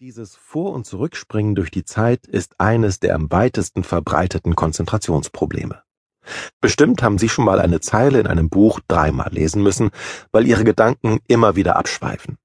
Dieses 0.00 0.36
Vor- 0.36 0.74
und 0.74 0.86
Zurückspringen 0.86 1.56
durch 1.56 1.72
die 1.72 1.84
Zeit 1.84 2.24
ist 2.28 2.60
eines 2.60 3.00
der 3.00 3.16
am 3.16 3.32
weitesten 3.32 3.82
verbreiteten 3.82 4.54
Konzentrationsprobleme. 4.54 5.82
Bestimmt 6.60 7.02
haben 7.02 7.18
Sie 7.18 7.28
schon 7.28 7.44
mal 7.44 7.58
eine 7.58 7.80
Zeile 7.80 8.20
in 8.20 8.28
einem 8.28 8.48
Buch 8.48 8.78
dreimal 8.86 9.32
lesen 9.32 9.60
müssen, 9.60 9.90
weil 10.30 10.46
Ihre 10.46 10.62
Gedanken 10.62 11.18
immer 11.26 11.56
wieder 11.56 11.74
abschweifen. 11.74 12.38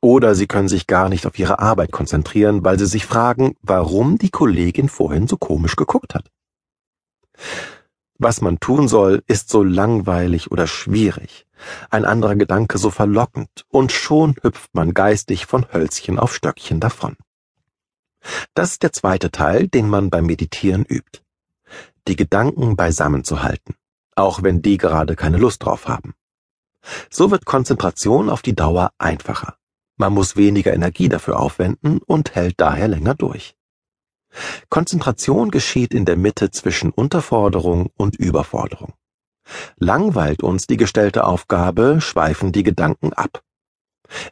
Oder 0.00 0.34
Sie 0.34 0.48
können 0.48 0.66
sich 0.66 0.88
gar 0.88 1.08
nicht 1.08 1.26
auf 1.26 1.38
Ihre 1.38 1.60
Arbeit 1.60 1.92
konzentrieren, 1.92 2.64
weil 2.64 2.76
Sie 2.76 2.86
sich 2.86 3.06
fragen, 3.06 3.54
warum 3.62 4.18
die 4.18 4.30
Kollegin 4.30 4.88
vorhin 4.88 5.28
so 5.28 5.36
komisch 5.36 5.76
geguckt 5.76 6.16
hat. 6.16 6.28
Was 8.22 8.42
man 8.42 8.60
tun 8.60 8.86
soll, 8.86 9.22
ist 9.28 9.48
so 9.48 9.62
langweilig 9.62 10.50
oder 10.50 10.66
schwierig, 10.66 11.46
ein 11.88 12.04
anderer 12.04 12.36
Gedanke 12.36 12.76
so 12.76 12.90
verlockend, 12.90 13.64
und 13.68 13.92
schon 13.92 14.36
hüpft 14.42 14.74
man 14.74 14.92
geistig 14.92 15.46
von 15.46 15.64
Hölzchen 15.72 16.18
auf 16.18 16.34
Stöckchen 16.34 16.80
davon. 16.80 17.16
Das 18.52 18.72
ist 18.72 18.82
der 18.82 18.92
zweite 18.92 19.30
Teil, 19.30 19.68
den 19.68 19.88
man 19.88 20.10
beim 20.10 20.26
Meditieren 20.26 20.84
übt. 20.84 21.22
Die 22.08 22.14
Gedanken 22.14 22.76
beisammen 22.76 23.24
zu 23.24 23.42
halten, 23.42 23.74
auch 24.16 24.42
wenn 24.42 24.60
die 24.60 24.76
gerade 24.76 25.16
keine 25.16 25.38
Lust 25.38 25.64
drauf 25.64 25.88
haben. 25.88 26.12
So 27.08 27.30
wird 27.30 27.46
Konzentration 27.46 28.28
auf 28.28 28.42
die 28.42 28.54
Dauer 28.54 28.90
einfacher. 28.98 29.56
Man 29.96 30.12
muss 30.12 30.36
weniger 30.36 30.74
Energie 30.74 31.08
dafür 31.08 31.40
aufwenden 31.40 32.00
und 32.04 32.34
hält 32.34 32.60
daher 32.60 32.88
länger 32.88 33.14
durch. 33.14 33.56
Konzentration 34.68 35.50
geschieht 35.50 35.92
in 35.94 36.04
der 36.04 36.16
Mitte 36.16 36.50
zwischen 36.50 36.90
Unterforderung 36.90 37.90
und 37.96 38.16
Überforderung. 38.16 38.94
Langweilt 39.76 40.42
uns 40.42 40.66
die 40.66 40.76
gestellte 40.76 41.24
Aufgabe, 41.24 42.00
schweifen 42.00 42.52
die 42.52 42.62
Gedanken 42.62 43.12
ab. 43.12 43.42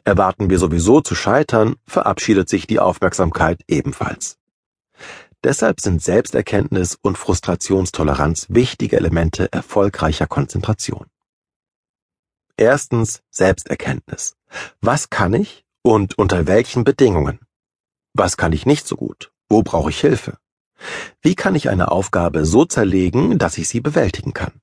Erwarten 0.03 0.49
wir 0.49 0.59
sowieso 0.59 1.01
zu 1.01 1.15
scheitern, 1.15 1.75
verabschiedet 1.85 2.49
sich 2.49 2.67
die 2.67 2.79
Aufmerksamkeit 2.79 3.61
ebenfalls. 3.67 4.37
Deshalb 5.43 5.79
sind 5.79 6.01
Selbsterkenntnis 6.01 6.97
und 7.01 7.17
Frustrationstoleranz 7.17 8.47
wichtige 8.49 8.97
Elemente 8.97 9.51
erfolgreicher 9.53 10.27
Konzentration. 10.27 11.05
Erstens 12.57 13.21
Selbsterkenntnis. 13.29 14.35
Was 14.81 15.09
kann 15.09 15.33
ich 15.33 15.63
und 15.81 16.17
unter 16.17 16.45
welchen 16.45 16.83
Bedingungen? 16.83 17.39
Was 18.13 18.35
kann 18.35 18.51
ich 18.51 18.65
nicht 18.65 18.85
so 18.85 18.97
gut? 18.97 19.31
Wo 19.49 19.63
brauche 19.63 19.89
ich 19.89 19.99
Hilfe? 19.99 20.37
Wie 21.21 21.35
kann 21.35 21.55
ich 21.55 21.69
eine 21.69 21.91
Aufgabe 21.91 22.45
so 22.45 22.65
zerlegen, 22.65 23.37
dass 23.39 23.57
ich 23.57 23.67
sie 23.67 23.81
bewältigen 23.81 24.33
kann? 24.33 24.61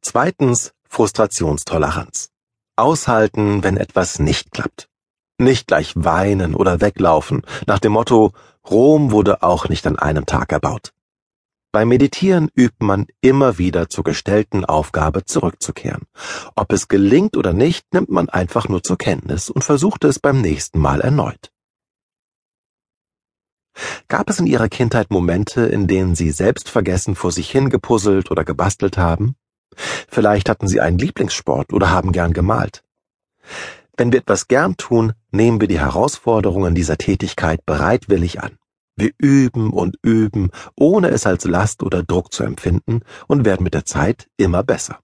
Zweitens 0.00 0.72
Frustrationstoleranz. 0.88 2.30
Aushalten, 2.76 3.62
wenn 3.62 3.76
etwas 3.76 4.18
nicht 4.18 4.50
klappt. 4.50 4.88
Nicht 5.38 5.66
gleich 5.66 5.92
weinen 5.94 6.54
oder 6.54 6.80
weglaufen, 6.80 7.42
nach 7.66 7.78
dem 7.78 7.92
Motto, 7.92 8.32
Rom 8.68 9.10
wurde 9.10 9.42
auch 9.42 9.68
nicht 9.68 9.86
an 9.86 9.98
einem 9.98 10.26
Tag 10.26 10.52
erbaut. 10.52 10.92
Beim 11.70 11.88
Meditieren 11.88 12.50
übt 12.54 12.76
man 12.84 13.06
immer 13.20 13.58
wieder 13.58 13.88
zur 13.88 14.04
gestellten 14.04 14.64
Aufgabe 14.64 15.24
zurückzukehren. 15.24 16.04
Ob 16.54 16.72
es 16.72 16.86
gelingt 16.86 17.36
oder 17.36 17.52
nicht, 17.52 17.92
nimmt 17.92 18.10
man 18.10 18.28
einfach 18.28 18.68
nur 18.68 18.82
zur 18.82 18.96
Kenntnis 18.96 19.50
und 19.50 19.64
versucht 19.64 20.04
es 20.04 20.20
beim 20.20 20.40
nächsten 20.40 20.78
Mal 20.78 21.00
erneut. 21.00 21.50
Gab 24.08 24.30
es 24.30 24.38
in 24.38 24.46
Ihrer 24.46 24.68
Kindheit 24.68 25.10
Momente, 25.10 25.62
in 25.62 25.86
denen 25.86 26.14
Sie 26.14 26.30
selbstvergessen 26.30 27.14
vor 27.14 27.32
sich 27.32 27.50
hingepuzzelt 27.50 28.30
oder 28.30 28.44
gebastelt 28.44 28.98
haben? 28.98 29.36
Vielleicht 30.08 30.48
hatten 30.48 30.68
Sie 30.68 30.80
einen 30.80 30.98
Lieblingssport 30.98 31.72
oder 31.72 31.90
haben 31.90 32.12
gern 32.12 32.32
gemalt. 32.32 32.84
Wenn 33.96 34.12
wir 34.12 34.20
etwas 34.20 34.48
gern 34.48 34.76
tun, 34.76 35.12
nehmen 35.30 35.60
wir 35.60 35.68
die 35.68 35.80
Herausforderungen 35.80 36.74
dieser 36.74 36.98
Tätigkeit 36.98 37.64
bereitwillig 37.64 38.42
an. 38.42 38.58
Wir 38.96 39.10
üben 39.18 39.72
und 39.72 39.96
üben, 40.02 40.50
ohne 40.76 41.08
es 41.08 41.26
als 41.26 41.44
Last 41.44 41.82
oder 41.82 42.02
Druck 42.02 42.32
zu 42.32 42.44
empfinden 42.44 43.00
und 43.26 43.44
werden 43.44 43.64
mit 43.64 43.74
der 43.74 43.84
Zeit 43.84 44.28
immer 44.36 44.62
besser. 44.62 45.00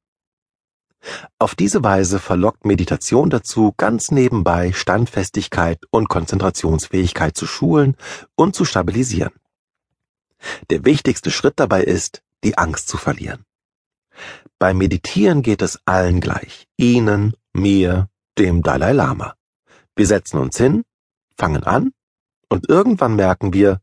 Auf 1.38 1.54
diese 1.54 1.82
Weise 1.82 2.18
verlockt 2.18 2.64
Meditation 2.64 3.30
dazu, 3.30 3.72
ganz 3.76 4.10
nebenbei 4.10 4.72
Standfestigkeit 4.72 5.80
und 5.90 6.08
Konzentrationsfähigkeit 6.08 7.36
zu 7.36 7.46
schulen 7.46 7.96
und 8.34 8.54
zu 8.54 8.64
stabilisieren. 8.64 9.32
Der 10.70 10.84
wichtigste 10.84 11.30
Schritt 11.30 11.54
dabei 11.56 11.82
ist, 11.84 12.22
die 12.44 12.58
Angst 12.58 12.88
zu 12.88 12.96
verlieren. 12.96 13.44
Beim 14.58 14.78
Meditieren 14.78 15.42
geht 15.42 15.62
es 15.62 15.80
allen 15.86 16.20
gleich, 16.20 16.66
Ihnen, 16.76 17.34
mir, 17.52 18.08
dem 18.38 18.62
Dalai 18.62 18.92
Lama. 18.92 19.34
Wir 19.96 20.06
setzen 20.06 20.38
uns 20.38 20.56
hin, 20.56 20.84
fangen 21.36 21.64
an 21.64 21.92
und 22.48 22.68
irgendwann 22.68 23.16
merken 23.16 23.52
wir, 23.52 23.80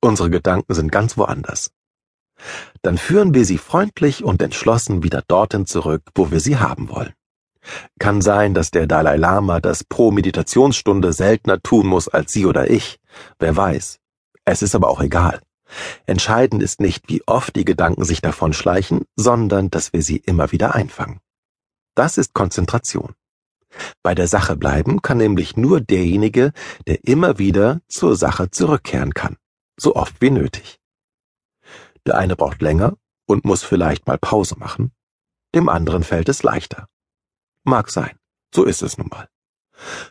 unsere 0.00 0.30
Gedanken 0.30 0.74
sind 0.74 0.90
ganz 0.90 1.16
woanders. 1.16 1.70
Dann 2.82 2.98
führen 2.98 3.34
wir 3.34 3.44
sie 3.44 3.58
freundlich 3.58 4.24
und 4.24 4.40
entschlossen 4.42 5.02
wieder 5.02 5.22
dorthin 5.26 5.66
zurück, 5.66 6.02
wo 6.14 6.30
wir 6.30 6.40
sie 6.40 6.58
haben 6.58 6.88
wollen. 6.88 7.12
Kann 7.98 8.22
sein, 8.22 8.54
dass 8.54 8.70
der 8.70 8.86
Dalai 8.86 9.16
Lama 9.16 9.60
das 9.60 9.84
pro 9.84 10.10
Meditationsstunde 10.10 11.12
seltener 11.12 11.60
tun 11.60 11.86
muss 11.86 12.08
als 12.08 12.32
Sie 12.32 12.46
oder 12.46 12.70
ich. 12.70 12.98
Wer 13.38 13.56
weiß. 13.56 13.98
Es 14.44 14.62
ist 14.62 14.74
aber 14.74 14.88
auch 14.88 15.00
egal. 15.00 15.40
Entscheidend 16.06 16.62
ist 16.62 16.80
nicht, 16.80 17.08
wie 17.08 17.22
oft 17.26 17.54
die 17.56 17.64
Gedanken 17.64 18.04
sich 18.04 18.22
davon 18.22 18.52
schleichen, 18.52 19.04
sondern 19.16 19.70
dass 19.70 19.92
wir 19.92 20.02
sie 20.02 20.16
immer 20.16 20.50
wieder 20.52 20.74
einfangen. 20.74 21.20
Das 21.94 22.16
ist 22.16 22.32
Konzentration. 22.32 23.14
Bei 24.02 24.14
der 24.14 24.28
Sache 24.28 24.56
bleiben 24.56 25.02
kann 25.02 25.18
nämlich 25.18 25.56
nur 25.56 25.80
derjenige, 25.80 26.52
der 26.86 27.04
immer 27.04 27.38
wieder 27.38 27.80
zur 27.88 28.16
Sache 28.16 28.50
zurückkehren 28.50 29.12
kann, 29.12 29.36
so 29.76 29.94
oft 29.94 30.14
wie 30.20 30.30
nötig. 30.30 30.78
Der 32.08 32.18
eine 32.18 32.36
braucht 32.36 32.60
länger 32.60 32.96
und 33.26 33.44
muss 33.44 33.62
vielleicht 33.62 34.06
mal 34.06 34.18
Pause 34.18 34.56
machen, 34.58 34.92
dem 35.54 35.68
anderen 35.68 36.02
fällt 36.02 36.28
es 36.28 36.42
leichter. 36.42 36.88
Mag 37.64 37.90
sein, 37.90 38.18
so 38.54 38.64
ist 38.64 38.82
es 38.82 38.98
nun 38.98 39.08
mal. 39.08 39.28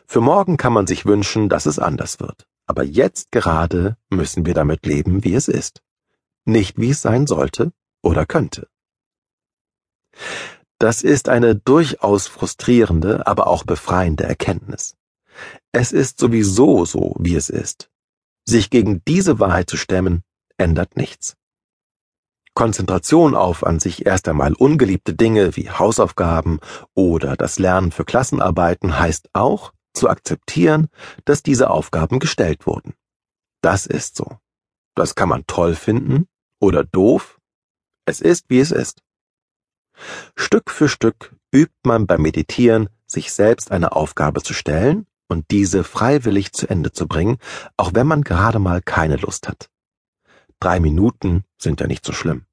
Für 0.06 0.20
morgen 0.20 0.56
kann 0.56 0.72
man 0.72 0.86
sich 0.86 1.04
wünschen, 1.04 1.48
dass 1.48 1.66
es 1.66 1.78
anders 1.78 2.20
wird 2.20 2.48
aber 2.68 2.84
jetzt 2.84 3.32
gerade 3.32 3.96
müssen 4.10 4.46
wir 4.46 4.54
damit 4.54 4.84
leben, 4.86 5.24
wie 5.24 5.34
es 5.34 5.48
ist, 5.48 5.82
nicht 6.44 6.78
wie 6.78 6.90
es 6.90 7.00
sein 7.00 7.26
sollte 7.26 7.72
oder 8.02 8.26
könnte. 8.26 8.68
Das 10.78 11.02
ist 11.02 11.28
eine 11.28 11.56
durchaus 11.56 12.28
frustrierende, 12.28 13.26
aber 13.26 13.46
auch 13.48 13.64
befreiende 13.64 14.24
Erkenntnis. 14.24 14.96
Es 15.72 15.92
ist 15.92 16.20
sowieso 16.20 16.84
so, 16.84 17.16
wie 17.18 17.34
es 17.34 17.48
ist. 17.48 17.90
Sich 18.44 18.70
gegen 18.70 19.02
diese 19.06 19.40
Wahrheit 19.40 19.70
zu 19.70 19.76
stemmen, 19.76 20.22
ändert 20.58 20.96
nichts. 20.96 21.36
Konzentration 22.58 23.36
auf 23.36 23.64
an 23.64 23.78
sich 23.78 24.04
erst 24.04 24.26
einmal 24.26 24.52
ungeliebte 24.52 25.14
Dinge 25.14 25.54
wie 25.54 25.70
Hausaufgaben 25.70 26.58
oder 26.92 27.36
das 27.36 27.60
Lernen 27.60 27.92
für 27.92 28.04
Klassenarbeiten 28.04 28.98
heißt 28.98 29.28
auch, 29.32 29.72
zu 29.94 30.08
akzeptieren, 30.08 30.88
dass 31.24 31.44
diese 31.44 31.70
Aufgaben 31.70 32.18
gestellt 32.18 32.66
wurden. 32.66 32.94
Das 33.62 33.86
ist 33.86 34.16
so. 34.16 34.38
Das 34.96 35.14
kann 35.14 35.28
man 35.28 35.46
toll 35.46 35.76
finden 35.76 36.26
oder 36.60 36.82
doof. 36.82 37.38
Es 38.06 38.20
ist, 38.20 38.46
wie 38.48 38.58
es 38.58 38.72
ist. 38.72 39.02
Stück 40.34 40.72
für 40.72 40.88
Stück 40.88 41.36
übt 41.54 41.76
man 41.84 42.08
beim 42.08 42.22
Meditieren, 42.22 42.88
sich 43.06 43.32
selbst 43.32 43.70
eine 43.70 43.92
Aufgabe 43.92 44.42
zu 44.42 44.52
stellen 44.52 45.06
und 45.28 45.48
diese 45.52 45.84
freiwillig 45.84 46.52
zu 46.54 46.68
Ende 46.68 46.90
zu 46.90 47.06
bringen, 47.06 47.38
auch 47.76 47.92
wenn 47.94 48.08
man 48.08 48.22
gerade 48.22 48.58
mal 48.58 48.82
keine 48.82 49.14
Lust 49.14 49.46
hat. 49.46 49.70
Drei 50.58 50.80
Minuten 50.80 51.44
sind 51.56 51.80
ja 51.80 51.86
nicht 51.86 52.04
so 52.04 52.12
schlimm. 52.12 52.47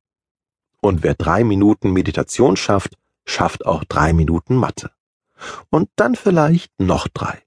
Und 0.86 1.02
wer 1.02 1.16
drei 1.16 1.44
Minuten 1.44 1.94
Meditation 1.94 2.56
schafft, 2.56 2.96
schafft 3.26 3.66
auch 3.66 3.86
drei 3.86 4.14
Minuten 4.14 4.56
Mathe 4.56 4.92
und 5.72 5.90
dann 5.96 6.14
vielleicht 6.16 6.80
noch 6.80 7.08
drei. 7.08 7.42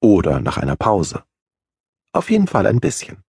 Oder 0.00 0.40
nach 0.40 0.56
einer 0.56 0.74
Pause. 0.74 1.24
Auf 2.12 2.30
jeden 2.30 2.46
Fall 2.46 2.66
ein 2.66 2.80
bisschen. 2.80 3.22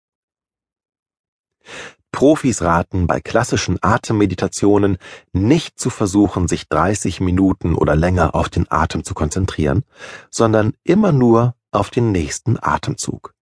Profis 2.14 2.62
raten 2.62 3.08
bei 3.08 3.20
klassischen 3.20 3.78
Atemmeditationen 3.82 5.00
nicht 5.34 5.78
zu 5.78 5.90
versuchen, 5.90 6.48
sich 6.48 6.70
30 6.70 7.20
Minuten 7.20 7.76
oder 7.76 7.98
länger 7.98 8.36
auf 8.36 8.48
den 8.48 8.72
Atem 8.72 9.04
zu 9.04 9.14
konzentrieren, 9.14 9.84
sondern 10.30 10.78
immer 10.86 11.12
nur 11.12 11.58
auf 11.72 11.90
den 11.90 12.14
nächsten 12.14 12.58
Atemzug. 12.58 13.34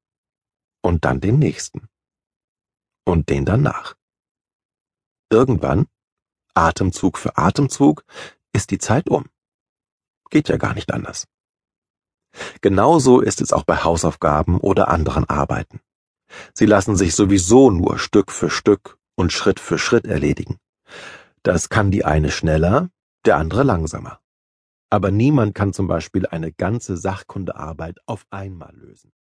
Und 0.81 1.05
dann 1.05 1.21
den 1.21 1.37
nächsten. 1.37 1.87
Und 3.05 3.29
den 3.29 3.45
danach. 3.45 3.93
Irgendwann, 5.33 5.87
Atemzug 6.53 7.17
für 7.17 7.37
Atemzug, 7.37 8.05
ist 8.53 8.69
die 8.69 8.77
Zeit 8.77 9.09
um. 9.09 9.25
Geht 10.29 10.47
ja 10.47 10.57
gar 10.57 10.75
nicht 10.75 10.93
anders. 10.93 11.27
Genauso 12.61 13.19
ist 13.19 13.41
es 13.41 13.51
auch 13.51 13.63
bei 13.63 13.77
Hausaufgaben 13.77 14.59
oder 14.59 14.89
anderen 14.89 15.27
Arbeiten. 15.27 15.81
Sie 16.53 16.67
lassen 16.67 16.95
sich 16.95 17.15
sowieso 17.15 17.71
nur 17.71 17.97
Stück 17.97 18.31
für 18.31 18.51
Stück 18.51 18.99
und 19.15 19.33
Schritt 19.33 19.59
für 19.59 19.79
Schritt 19.79 20.05
erledigen. 20.05 20.57
Das 21.41 21.69
kann 21.69 21.89
die 21.89 22.05
eine 22.05 22.29
schneller, 22.29 22.89
der 23.25 23.37
andere 23.37 23.63
langsamer. 23.63 24.19
Aber 24.91 25.09
niemand 25.09 25.55
kann 25.55 25.73
zum 25.73 25.87
Beispiel 25.87 26.27
eine 26.27 26.51
ganze 26.51 26.95
Sachkundearbeit 26.95 27.97
auf 28.05 28.25
einmal 28.29 28.75
lösen. 28.75 29.11